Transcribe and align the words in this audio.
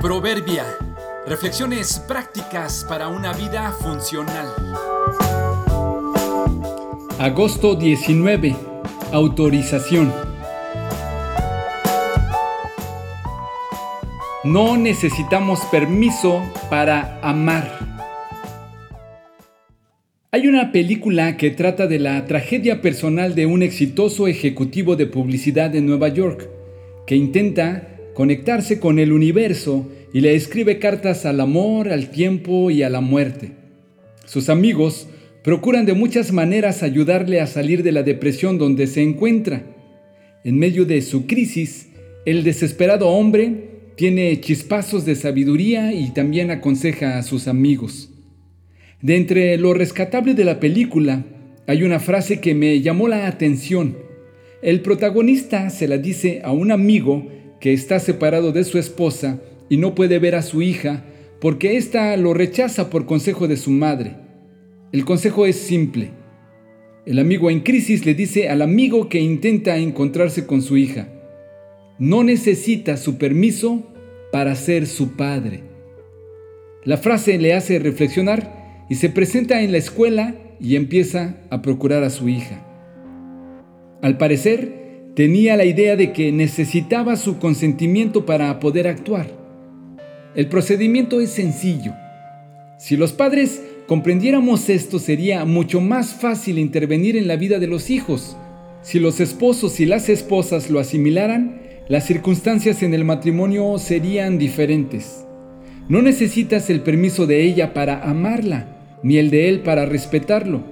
Proverbia. 0.00 0.64
Reflexiones 1.26 1.98
prácticas 2.06 2.86
para 2.88 3.08
una 3.08 3.32
vida 3.32 3.72
funcional. 3.72 4.46
Agosto 7.18 7.74
19. 7.74 8.54
Autorización. 9.10 10.12
No 14.44 14.76
necesitamos 14.76 15.58
permiso 15.72 16.44
para 16.70 17.18
amar. 17.20 17.68
Hay 20.30 20.46
una 20.46 20.70
película 20.70 21.36
que 21.36 21.50
trata 21.50 21.88
de 21.88 21.98
la 21.98 22.24
tragedia 22.26 22.80
personal 22.80 23.34
de 23.34 23.46
un 23.46 23.64
exitoso 23.64 24.28
ejecutivo 24.28 24.94
de 24.94 25.06
publicidad 25.06 25.70
de 25.70 25.80
Nueva 25.80 26.06
York, 26.06 26.48
que 27.04 27.16
intenta 27.16 27.97
conectarse 28.18 28.80
con 28.80 28.98
el 28.98 29.12
universo 29.12 29.88
y 30.12 30.22
le 30.22 30.34
escribe 30.34 30.80
cartas 30.80 31.24
al 31.24 31.40
amor, 31.40 31.88
al 31.88 32.10
tiempo 32.10 32.68
y 32.68 32.82
a 32.82 32.90
la 32.90 33.00
muerte. 33.00 33.52
Sus 34.24 34.48
amigos 34.48 35.06
procuran 35.44 35.86
de 35.86 35.92
muchas 35.92 36.32
maneras 36.32 36.82
ayudarle 36.82 37.40
a 37.40 37.46
salir 37.46 37.84
de 37.84 37.92
la 37.92 38.02
depresión 38.02 38.58
donde 38.58 38.88
se 38.88 39.04
encuentra. 39.04 39.62
En 40.42 40.58
medio 40.58 40.84
de 40.84 41.00
su 41.00 41.28
crisis, 41.28 41.90
el 42.26 42.42
desesperado 42.42 43.06
hombre 43.06 43.92
tiene 43.94 44.40
chispazos 44.40 45.04
de 45.04 45.14
sabiduría 45.14 45.92
y 45.92 46.10
también 46.10 46.50
aconseja 46.50 47.18
a 47.18 47.22
sus 47.22 47.46
amigos. 47.46 48.10
De 49.00 49.14
entre 49.14 49.56
lo 49.58 49.74
rescatable 49.74 50.34
de 50.34 50.44
la 50.44 50.58
película, 50.58 51.24
hay 51.68 51.84
una 51.84 52.00
frase 52.00 52.40
que 52.40 52.56
me 52.56 52.80
llamó 52.80 53.06
la 53.06 53.28
atención. 53.28 53.96
El 54.60 54.80
protagonista 54.80 55.70
se 55.70 55.86
la 55.86 55.98
dice 55.98 56.40
a 56.42 56.50
un 56.50 56.72
amigo 56.72 57.37
que 57.60 57.72
está 57.72 57.98
separado 58.00 58.52
de 58.52 58.64
su 58.64 58.78
esposa 58.78 59.40
y 59.68 59.76
no 59.76 59.94
puede 59.94 60.18
ver 60.18 60.34
a 60.34 60.42
su 60.42 60.62
hija 60.62 61.04
porque 61.40 61.76
ésta 61.76 62.16
lo 62.16 62.34
rechaza 62.34 62.90
por 62.90 63.06
consejo 63.06 63.48
de 63.48 63.56
su 63.56 63.70
madre. 63.70 64.16
El 64.92 65.04
consejo 65.04 65.46
es 65.46 65.56
simple. 65.56 66.10
El 67.06 67.18
amigo 67.18 67.50
en 67.50 67.60
crisis 67.60 68.04
le 68.04 68.14
dice 68.14 68.48
al 68.48 68.62
amigo 68.62 69.08
que 69.08 69.20
intenta 69.20 69.76
encontrarse 69.78 70.46
con 70.46 70.62
su 70.62 70.76
hija, 70.76 71.08
no 71.98 72.22
necesita 72.22 72.96
su 72.96 73.18
permiso 73.18 73.86
para 74.30 74.54
ser 74.54 74.86
su 74.86 75.16
padre. 75.16 75.62
La 76.84 76.96
frase 76.96 77.38
le 77.38 77.54
hace 77.54 77.78
reflexionar 77.78 78.86
y 78.88 78.96
se 78.96 79.08
presenta 79.08 79.62
en 79.62 79.72
la 79.72 79.78
escuela 79.78 80.34
y 80.60 80.76
empieza 80.76 81.36
a 81.50 81.62
procurar 81.62 82.02
a 82.02 82.10
su 82.10 82.28
hija. 82.28 82.64
Al 84.00 84.16
parecer, 84.16 84.77
tenía 85.18 85.56
la 85.56 85.64
idea 85.64 85.96
de 85.96 86.12
que 86.12 86.30
necesitaba 86.30 87.16
su 87.16 87.40
consentimiento 87.40 88.24
para 88.24 88.60
poder 88.60 88.86
actuar. 88.86 89.26
El 90.36 90.46
procedimiento 90.46 91.20
es 91.20 91.30
sencillo. 91.30 91.92
Si 92.78 92.96
los 92.96 93.14
padres 93.14 93.60
comprendiéramos 93.88 94.68
esto, 94.68 95.00
sería 95.00 95.44
mucho 95.44 95.80
más 95.80 96.14
fácil 96.14 96.56
intervenir 96.56 97.16
en 97.16 97.26
la 97.26 97.34
vida 97.34 97.58
de 97.58 97.66
los 97.66 97.90
hijos. 97.90 98.36
Si 98.82 99.00
los 99.00 99.18
esposos 99.18 99.80
y 99.80 99.86
las 99.86 100.08
esposas 100.08 100.70
lo 100.70 100.78
asimilaran, 100.78 101.62
las 101.88 102.06
circunstancias 102.06 102.84
en 102.84 102.94
el 102.94 103.04
matrimonio 103.04 103.76
serían 103.78 104.38
diferentes. 104.38 105.24
No 105.88 106.00
necesitas 106.00 106.70
el 106.70 106.82
permiso 106.82 107.26
de 107.26 107.42
ella 107.42 107.74
para 107.74 108.08
amarla, 108.08 109.00
ni 109.02 109.16
el 109.16 109.30
de 109.30 109.48
él 109.48 109.62
para 109.62 109.84
respetarlo. 109.84 110.62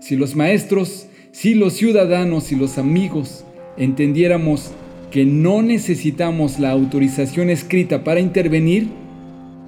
Si 0.00 0.16
los 0.16 0.34
maestros, 0.34 1.06
si 1.30 1.54
los 1.54 1.74
ciudadanos 1.74 2.50
y 2.50 2.56
los 2.56 2.76
amigos 2.76 3.44
entendiéramos 3.78 4.72
que 5.10 5.24
no 5.24 5.62
necesitamos 5.62 6.58
la 6.58 6.70
autorización 6.70 7.50
escrita 7.50 8.04
para 8.04 8.20
intervenir, 8.20 8.88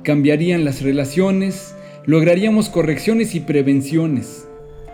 cambiarían 0.03 0.65
las 0.65 0.82
relaciones, 0.82 1.75
lograríamos 2.06 2.69
correcciones 2.69 3.34
y 3.34 3.41
prevenciones. 3.41 4.47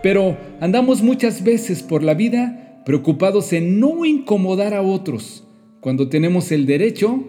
Pero 0.03 0.37
andamos 0.61 1.01
muchas 1.01 1.43
veces 1.43 1.83
por 1.83 2.03
la 2.03 2.13
vida 2.13 2.81
preocupados 2.85 3.51
en 3.51 3.79
no 3.79 4.05
incomodar 4.05 4.73
a 4.73 4.81
otros 4.81 5.45
cuando 5.81 6.07
tenemos 6.09 6.51
el 6.51 6.65
derecho 6.65 7.23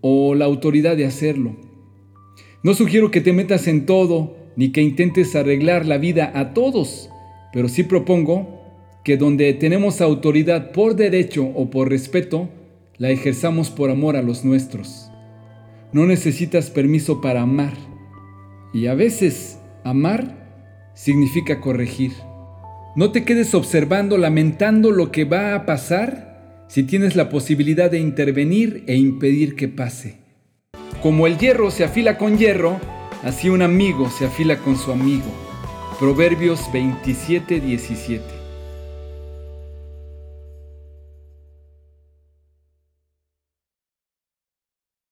o 0.00 0.34
la 0.34 0.44
autoridad 0.44 0.96
de 0.96 1.06
hacerlo. 1.06 1.56
No 2.62 2.74
sugiero 2.74 3.10
que 3.10 3.20
te 3.20 3.32
metas 3.32 3.66
en 3.66 3.86
todo 3.86 4.36
ni 4.54 4.70
que 4.70 4.82
intentes 4.82 5.34
arreglar 5.34 5.86
la 5.86 5.98
vida 5.98 6.30
a 6.34 6.54
todos, 6.54 7.10
pero 7.52 7.68
sí 7.68 7.82
propongo 7.82 8.61
que 9.04 9.16
donde 9.16 9.52
tenemos 9.54 10.00
autoridad 10.00 10.70
por 10.72 10.94
derecho 10.94 11.44
o 11.44 11.70
por 11.70 11.88
respeto, 11.88 12.48
la 12.98 13.10
ejerzamos 13.10 13.70
por 13.70 13.90
amor 13.90 14.16
a 14.16 14.22
los 14.22 14.44
nuestros. 14.44 15.10
No 15.92 16.06
necesitas 16.06 16.70
permiso 16.70 17.20
para 17.20 17.42
amar. 17.42 17.74
Y 18.72 18.86
a 18.86 18.94
veces 18.94 19.58
amar 19.84 20.92
significa 20.94 21.60
corregir. 21.60 22.12
No 22.94 23.10
te 23.10 23.24
quedes 23.24 23.54
observando, 23.54 24.18
lamentando 24.18 24.90
lo 24.90 25.10
que 25.10 25.24
va 25.24 25.54
a 25.54 25.66
pasar 25.66 26.64
si 26.68 26.84
tienes 26.84 27.16
la 27.16 27.28
posibilidad 27.28 27.90
de 27.90 27.98
intervenir 27.98 28.84
e 28.86 28.96
impedir 28.96 29.56
que 29.56 29.68
pase. 29.68 30.20
Como 31.02 31.26
el 31.26 31.36
hierro 31.38 31.70
se 31.70 31.84
afila 31.84 32.16
con 32.16 32.38
hierro, 32.38 32.78
así 33.22 33.48
un 33.48 33.62
amigo 33.62 34.08
se 34.10 34.26
afila 34.26 34.58
con 34.58 34.76
su 34.76 34.92
amigo. 34.92 35.26
Proverbios 35.98 36.60
27, 36.72 37.60
17. 37.60 38.41